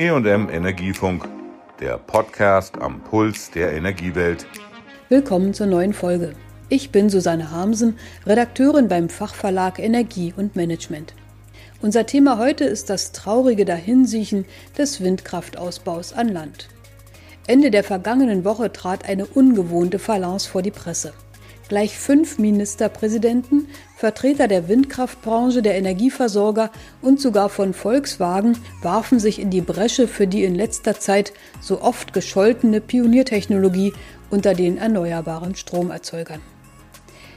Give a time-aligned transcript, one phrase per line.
[0.00, 1.28] EM Energiefunk,
[1.78, 4.46] der Podcast am Puls der Energiewelt.
[5.10, 6.32] Willkommen zur neuen Folge.
[6.70, 11.12] Ich bin Susanne Harmsen, Redakteurin beim Fachverlag Energie und Management.
[11.82, 14.46] Unser Thema heute ist das traurige Dahinsiechen
[14.78, 16.68] des Windkraftausbaus an Land.
[17.46, 21.12] Ende der vergangenen Woche trat eine ungewohnte Phalanx vor die Presse.
[21.70, 29.50] Gleich fünf Ministerpräsidenten, Vertreter der Windkraftbranche, der Energieversorger und sogar von Volkswagen warfen sich in
[29.50, 33.92] die Bresche für die in letzter Zeit so oft gescholtene Pioniertechnologie
[34.30, 36.42] unter den erneuerbaren Stromerzeugern.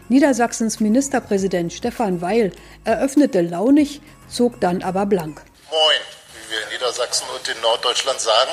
[0.09, 2.53] Niedersachsens Ministerpräsident Stefan Weil
[2.85, 5.43] eröffnete launig, zog dann aber blank.
[5.69, 6.01] Moin,
[6.33, 8.49] wie wir in Niedersachsen und in Norddeutschland sagen.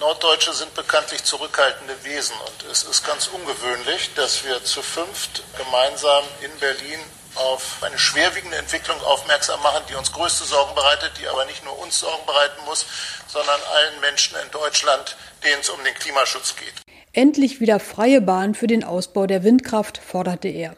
[0.00, 6.24] Norddeutsche sind bekanntlich zurückhaltende Wesen und es ist ganz ungewöhnlich, dass wir zu fünft gemeinsam
[6.40, 6.98] in Berlin
[7.34, 11.78] auf eine schwerwiegende Entwicklung aufmerksam machen, die uns größte Sorgen bereitet, die aber nicht nur
[11.78, 12.86] uns Sorgen bereiten muss,
[13.28, 16.72] sondern allen Menschen in Deutschland, denen es um den Klimaschutz geht.
[17.12, 20.76] Endlich wieder freie Bahn für den Ausbau der Windkraft, forderte er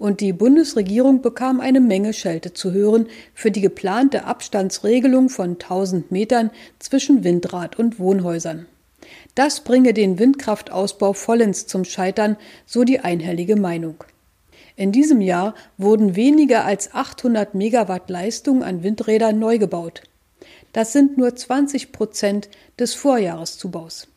[0.00, 6.10] und die Bundesregierung bekam eine Menge Schelte zu hören für die geplante Abstandsregelung von 1000
[6.10, 8.64] Metern zwischen Windrad und Wohnhäusern.
[9.34, 14.02] Das bringe den Windkraftausbau vollends zum Scheitern, so die einhellige Meinung.
[14.74, 20.02] In diesem Jahr wurden weniger als 800 Megawatt Leistung an Windrädern neu gebaut.
[20.72, 24.08] Das sind nur 20 Prozent des Vorjahreszubaus.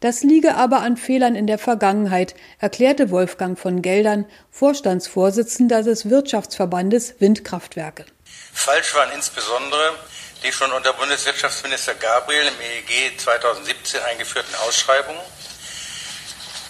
[0.00, 7.20] Das liege aber an Fehlern in der Vergangenheit, erklärte Wolfgang von Geldern, Vorstandsvorsitzender des Wirtschaftsverbandes
[7.20, 8.04] Windkraftwerke.
[8.52, 9.94] Falsch waren insbesondere
[10.42, 15.20] die schon unter Bundeswirtschaftsminister Gabriel im EEG 2017 eingeführten Ausschreibungen,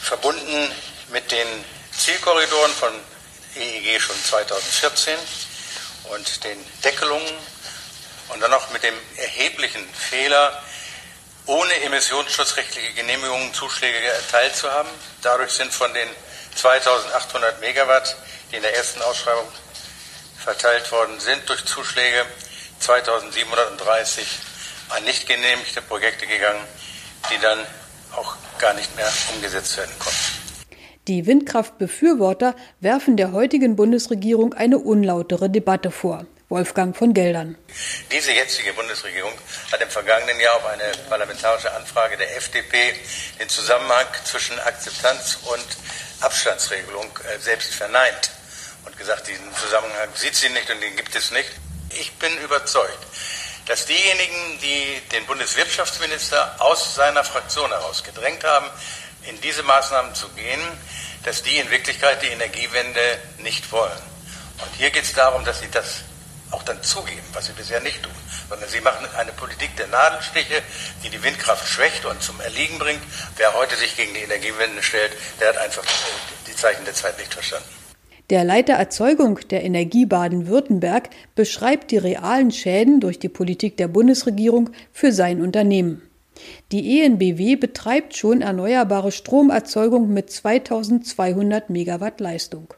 [0.00, 0.70] verbunden
[1.12, 1.46] mit den
[1.92, 2.92] Zielkorridoren von
[3.56, 5.14] EEG schon 2014
[6.14, 7.34] und den Deckelungen
[8.28, 10.62] und dann auch mit dem erheblichen Fehler,
[11.48, 14.88] ohne emissionsschutzrechtliche Genehmigungen Zuschläge erteilt zu haben.
[15.22, 16.08] Dadurch sind von den
[16.54, 18.16] 2800 Megawatt,
[18.52, 19.46] die in der ersten Ausschreibung
[20.36, 22.24] verteilt worden sind, durch Zuschläge
[22.80, 24.26] 2730
[24.90, 26.62] an nicht genehmigte Projekte gegangen,
[27.32, 27.58] die dann
[28.14, 30.18] auch gar nicht mehr umgesetzt werden konnten.
[31.08, 36.26] Die Windkraftbefürworter werfen der heutigen Bundesregierung eine unlautere Debatte vor.
[36.48, 37.58] Wolfgang von Geldern.
[38.10, 39.32] Diese jetzige Bundesregierung
[39.70, 42.94] hat im vergangenen Jahr auf eine parlamentarische Anfrage der FDP
[43.38, 45.66] den Zusammenhang zwischen Akzeptanz und
[46.20, 48.30] Abstandsregelung äh, selbst verneint
[48.86, 51.50] und gesagt, diesen Zusammenhang sieht sie nicht und den gibt es nicht.
[51.90, 52.98] Ich bin überzeugt,
[53.66, 58.66] dass diejenigen, die den Bundeswirtschaftsminister aus seiner Fraktion heraus gedrängt haben,
[59.24, 60.60] in diese Maßnahmen zu gehen,
[61.24, 64.00] dass die in Wirklichkeit die Energiewende nicht wollen.
[64.62, 66.07] Und hier geht es darum, dass sie das
[66.50, 68.12] auch dann zugeben, was sie bisher nicht tun,
[68.48, 70.62] sondern sie machen eine Politik der Nadelstiche,
[71.04, 73.02] die die Windkraft schwächt und zum Erliegen bringt.
[73.36, 75.84] Wer heute sich gegen die Energiewende stellt, der hat einfach
[76.46, 77.68] die Zeichen der Zeit nicht verstanden.
[78.30, 84.70] Der Leiter Erzeugung der Energie Baden-Württemberg beschreibt die realen Schäden durch die Politik der Bundesregierung
[84.92, 86.02] für sein Unternehmen.
[86.70, 92.74] Die ENBW betreibt schon erneuerbare Stromerzeugung mit 2200 Megawatt Leistung.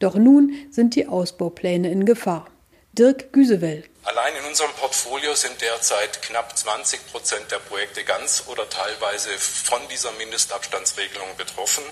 [0.00, 2.48] Doch nun sind die Ausbaupläne in Gefahr.
[2.92, 3.84] Dirk Güsewell.
[4.02, 9.80] Allein in unserem Portfolio sind derzeit knapp 20 Prozent der Projekte ganz oder teilweise von
[9.90, 11.84] dieser Mindestabstandsregelung betroffen.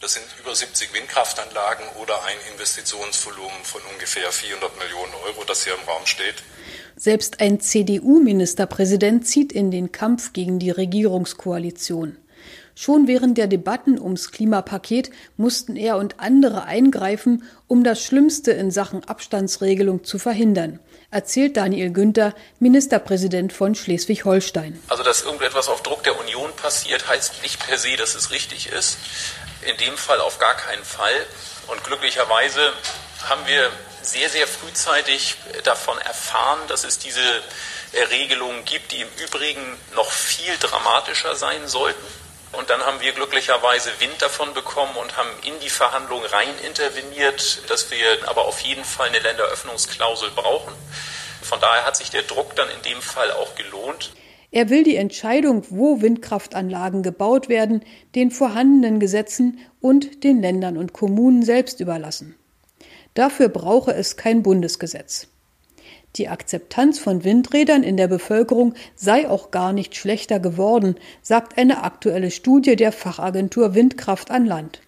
[0.00, 5.74] Das sind über 70 Windkraftanlagen oder ein Investitionsvolumen von ungefähr 400 Millionen Euro, das hier
[5.74, 6.36] im Raum steht.
[6.96, 12.16] Selbst ein CDU-Ministerpräsident zieht in den Kampf gegen die Regierungskoalition.
[12.74, 18.70] Schon während der Debatten ums Klimapaket mussten er und andere eingreifen, um das Schlimmste in
[18.70, 20.78] Sachen Abstandsregelung zu verhindern,
[21.10, 24.80] erzählt Daniel Günther, Ministerpräsident von Schleswig-Holstein.
[24.88, 28.70] Also, dass irgendetwas auf Druck der Union passiert, heißt nicht per se, dass es richtig
[28.72, 28.98] ist.
[29.62, 31.14] In dem Fall auf gar keinen Fall.
[31.68, 32.72] Und glücklicherweise
[33.28, 33.70] haben wir
[34.02, 37.20] sehr, sehr frühzeitig davon erfahren, dass es diese
[38.10, 42.19] Regelungen gibt, die im Übrigen noch viel dramatischer sein sollten.
[42.52, 47.62] Und dann haben wir glücklicherweise Wind davon bekommen und haben in die Verhandlungen rein interveniert,
[47.68, 50.72] dass wir aber auf jeden Fall eine Länderöffnungsklausel brauchen.
[51.42, 54.12] Von daher hat sich der Druck dann in dem Fall auch gelohnt.
[54.52, 57.84] Er will die Entscheidung, wo Windkraftanlagen gebaut werden,
[58.16, 62.34] den vorhandenen Gesetzen und den Ländern und Kommunen selbst überlassen.
[63.14, 65.28] Dafür brauche es kein Bundesgesetz.
[66.16, 71.84] Die Akzeptanz von Windrädern in der Bevölkerung sei auch gar nicht schlechter geworden, sagt eine
[71.84, 74.80] aktuelle Studie der Fachagentur Windkraft an Land.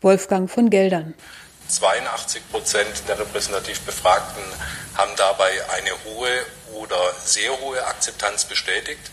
[0.00, 1.14] Wolfgang von Geldern.
[1.68, 4.42] 82 Prozent der repräsentativ Befragten
[4.94, 6.30] haben dabei eine hohe
[6.74, 9.10] oder sehr hohe Akzeptanz bestätigt.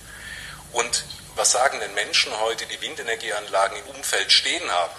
[0.73, 1.05] Und
[1.35, 4.93] was sagen denn Menschen heute, die Windenergieanlagen im Umfeld stehen haben?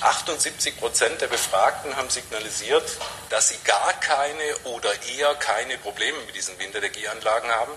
[0.00, 2.84] 78 Prozent der Befragten haben signalisiert,
[3.30, 7.72] dass sie gar keine oder eher keine Probleme mit diesen Windenergieanlagen haben.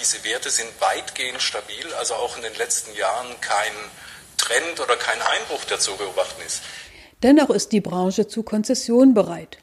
[0.00, 3.72] Diese Werte sind weitgehend stabil, also auch in den letzten Jahren kein
[4.36, 6.62] Trend oder kein Einbruch, der zu beobachten ist.
[7.22, 9.58] Dennoch ist die Branche zu Konzessionen bereit.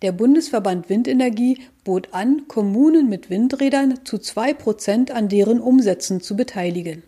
[0.00, 6.34] Der Bundesverband Windenergie bot an, Kommunen mit Windrädern zu zwei Prozent an deren Umsätzen zu
[6.34, 7.02] beteiligen.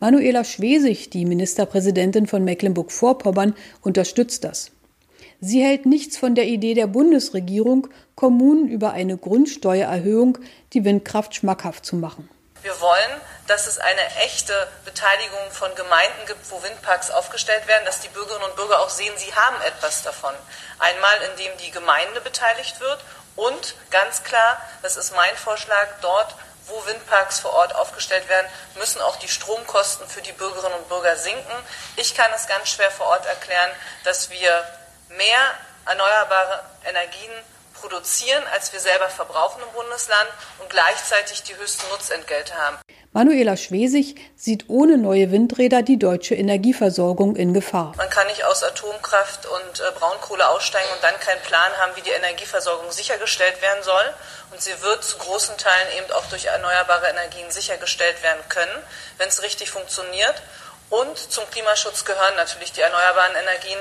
[0.00, 4.70] Manuela Schwesig, die Ministerpräsidentin von Mecklenburg-Vorpommern, unterstützt das.
[5.40, 10.38] Sie hält nichts von der Idee der Bundesregierung, Kommunen über eine Grundsteuererhöhung
[10.72, 12.28] die Windkraft schmackhaft zu machen.
[12.62, 14.54] Wir wollen, dass es eine echte
[14.86, 19.12] Beteiligung von Gemeinden gibt, wo Windparks aufgestellt werden, dass die Bürgerinnen und Bürger auch sehen,
[19.16, 20.32] sie haben etwas davon.
[20.78, 23.00] Einmal, indem die Gemeinde beteiligt wird
[23.36, 26.34] und ganz klar, das ist mein Vorschlag, dort,
[26.66, 28.46] wo Windparks vor Ort aufgestellt werden,
[28.76, 31.52] müssen auch die Stromkosten für die Bürgerinnen und Bürger sinken.
[31.96, 33.70] Ich kann es ganz schwer vor Ort erklären,
[34.04, 34.64] dass wir
[35.10, 35.40] mehr
[35.86, 37.32] erneuerbare Energien
[37.74, 40.28] produzieren, als wir selber verbrauchen im Bundesland
[40.58, 42.78] und gleichzeitig die höchsten Nutzentgelte haben.
[43.16, 47.94] Manuela Schwesig sieht ohne neue Windräder die deutsche Energieversorgung in Gefahr.
[47.96, 52.00] Man kann nicht aus Atomkraft und äh, Braunkohle aussteigen und dann keinen Plan haben, wie
[52.00, 54.02] die Energieversorgung sichergestellt werden soll.
[54.50, 58.82] Und sie wird zu großen Teilen eben auch durch erneuerbare Energien sichergestellt werden können,
[59.18, 60.42] wenn es richtig funktioniert.
[60.90, 63.78] Und zum Klimaschutz gehören natürlich die erneuerbaren Energien.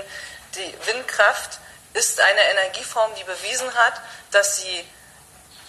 [0.53, 1.57] Die Windkraft
[1.95, 3.93] ist eine Energieform, die bewiesen hat,
[4.29, 4.85] dass sie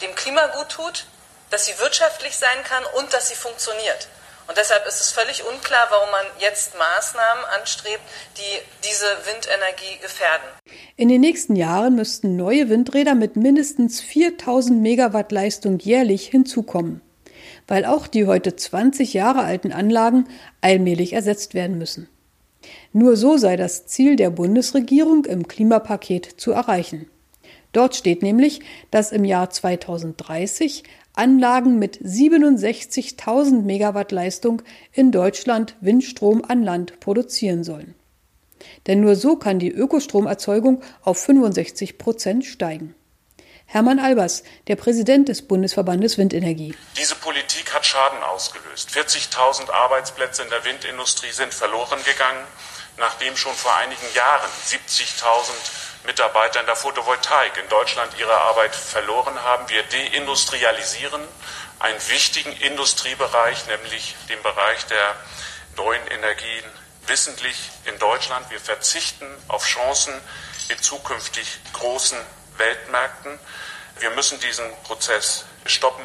[0.03, 1.07] dem Klima gut tut,
[1.55, 4.09] dass sie wirtschaftlich sein kann und dass sie funktioniert.
[4.49, 8.03] Und deshalb ist es völlig unklar, warum man jetzt Maßnahmen anstrebt,
[8.37, 10.49] die diese Windenergie gefährden.
[10.97, 17.03] In den nächsten Jahren müssten neue Windräder mit mindestens 4000 Megawatt Leistung jährlich hinzukommen,
[17.69, 20.29] weil auch die heute 20 Jahre alten Anlagen
[20.61, 22.09] allmählich ersetzt werden müssen.
[22.93, 27.09] Nur so sei das Ziel der Bundesregierung im Klimapaket zu erreichen.
[27.73, 28.61] Dort steht nämlich,
[28.91, 30.83] dass im Jahr 2030
[31.15, 34.63] Anlagen mit 67.000 Megawatt Leistung
[34.93, 37.95] in Deutschland Windstrom an Land produzieren sollen.
[38.89, 42.95] Denn nur so kann die Ökostromerzeugung auf 65 Prozent steigen.
[43.67, 46.75] Hermann Albers, der Präsident des Bundesverbandes Windenergie.
[46.99, 48.91] Diese Politik hat Schaden ausgelöst.
[48.91, 52.45] 40.000 Arbeitsplätze in der Windindustrie sind verloren gegangen,
[52.99, 59.43] nachdem schon vor einigen Jahren 70.000 Mitarbeiter in der Photovoltaik in Deutschland ihre Arbeit verloren
[59.43, 59.69] haben.
[59.69, 61.23] Wir deindustrialisieren
[61.79, 65.17] einen wichtigen Industriebereich, nämlich den Bereich der
[65.77, 66.65] neuen Energien,
[67.07, 68.51] wissentlich in Deutschland.
[68.51, 70.13] Wir verzichten auf Chancen
[70.69, 72.19] in zukünftig großen
[72.57, 73.39] Weltmärkten.
[73.99, 76.05] Wir müssen diesen Prozess stoppen.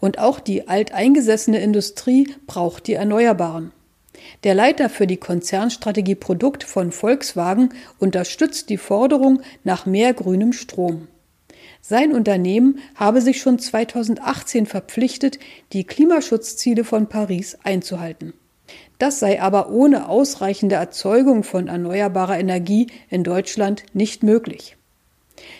[0.00, 3.72] Und auch die alteingesessene Industrie braucht die Erneuerbaren.
[4.44, 11.08] Der Leiter für die Konzernstrategie Produkt von Volkswagen unterstützt die Forderung nach mehr grünem Strom.
[11.80, 15.38] Sein Unternehmen habe sich schon 2018 verpflichtet,
[15.72, 18.32] die Klimaschutzziele von Paris einzuhalten.
[18.98, 24.77] Das sei aber ohne ausreichende Erzeugung von erneuerbarer Energie in Deutschland nicht möglich.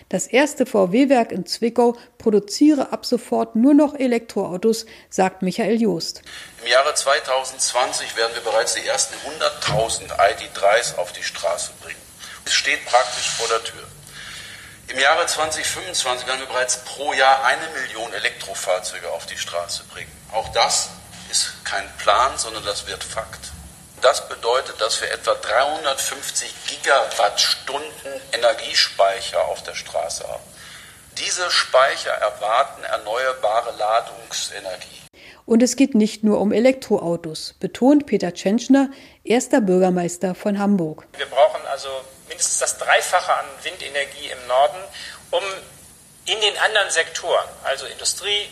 [0.09, 6.21] Das erste VW-Werk in Zwickau produziere ab sofort nur noch Elektroautos, sagt Michael Joost.
[6.63, 12.01] Im Jahre 2020 werden wir bereits die ersten 100.000 ID3s auf die Straße bringen.
[12.45, 13.83] Es steht praktisch vor der Tür.
[14.87, 20.11] Im Jahre 2025 werden wir bereits pro Jahr eine Million Elektrofahrzeuge auf die Straße bringen.
[20.31, 20.89] Auch das
[21.29, 23.51] ist kein Plan, sondern das wird Fakt.
[24.01, 30.43] Das bedeutet, dass wir etwa 350 Gigawattstunden Energiespeicher auf der Straße haben.
[31.17, 35.01] Diese Speicher erwarten erneuerbare Ladungsenergie.
[35.45, 38.89] Und es geht nicht nur um Elektroautos, betont Peter Tschentschner,
[39.23, 41.05] erster Bürgermeister von Hamburg.
[41.17, 41.89] Wir brauchen also
[42.29, 44.77] mindestens das Dreifache an Windenergie im Norden,
[45.31, 45.43] um
[46.25, 48.49] in den anderen Sektoren, also Industrie,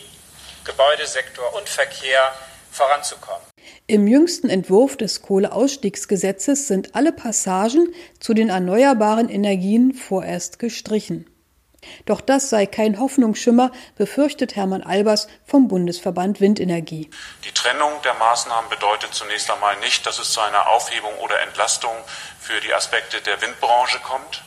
[0.64, 2.32] Gebäudesektor und Verkehr,
[2.70, 3.47] voranzukommen.
[3.90, 11.24] Im jüngsten Entwurf des Kohleausstiegsgesetzes sind alle Passagen zu den erneuerbaren Energien vorerst gestrichen.
[12.04, 17.08] Doch das sei kein Hoffnungsschimmer, befürchtet Hermann Albers vom Bundesverband Windenergie.
[17.46, 21.94] Die Trennung der Maßnahmen bedeutet zunächst einmal nicht, dass es zu einer Aufhebung oder Entlastung
[22.38, 24.44] für die Aspekte der Windbranche kommt.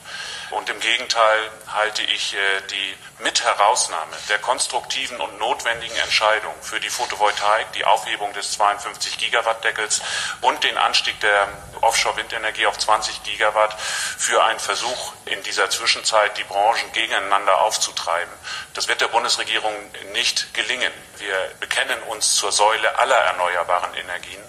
[0.52, 2.38] Und im Gegenteil halte ich äh,
[2.70, 9.64] die Mitherausnahme der konstruktiven und notwendigen Entscheidung für die Photovoltaik, die Aufhebung des 52 Gigawatt
[9.64, 10.02] Deckels
[10.42, 11.48] und den Anstieg der
[11.82, 18.34] Offshore-Windenergie auf 20 Gigawatt für einen Versuch in dieser Zwischenzeit die Branchen gegeneinander aufzutreiben.
[18.74, 19.74] Das wird der Bundesregierung
[20.14, 20.92] nicht gelingen.
[21.18, 24.42] Wir bekennen uns zur Säule aller erneuerbaren Energien.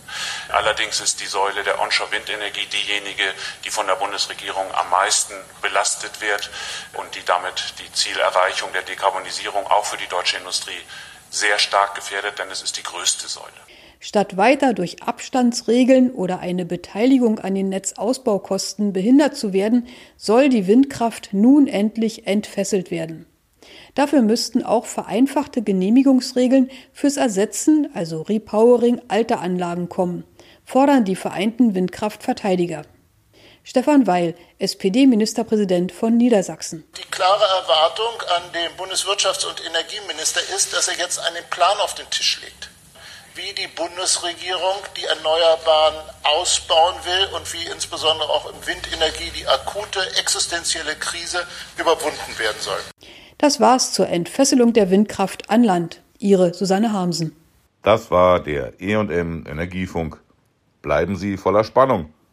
[0.48, 5.34] Allerdings ist die Säule der Onshore-Windenergie diejenige, die von der Bundesregierung am meisten
[5.92, 6.50] belastet wird
[6.98, 10.80] und die damit die Zielerreichung der Dekarbonisierung auch für die deutsche Industrie
[11.30, 13.46] sehr stark gefährdet, denn es ist die größte Säule.
[14.00, 20.66] Statt weiter durch Abstandsregeln oder eine Beteiligung an den Netzausbaukosten behindert zu werden, soll die
[20.66, 23.26] Windkraft nun endlich entfesselt werden.
[23.94, 30.24] Dafür müssten auch vereinfachte Genehmigungsregeln fürs Ersetzen, also Repowering alter Anlagen kommen,
[30.64, 32.82] fordern die vereinten Windkraftverteidiger.
[33.64, 36.84] Stefan Weil, SPD-Ministerpräsident von Niedersachsen.
[36.98, 41.94] Die klare Erwartung an den Bundeswirtschafts- und Energieminister ist, dass er jetzt einen Plan auf
[41.94, 42.72] den Tisch legt
[43.34, 50.00] wie die Bundesregierung die Erneuerbaren ausbauen will und wie insbesondere auch im Windenergie die akute
[50.18, 51.38] existenzielle Krise
[51.78, 52.78] überwunden werden soll.
[53.38, 56.02] Das war's zur Entfesselung der Windkraft an Land.
[56.18, 57.34] Ihre Susanne Harmsen.
[57.82, 60.20] Das war der EM Energiefunk.
[60.82, 62.12] Bleiben Sie voller Spannung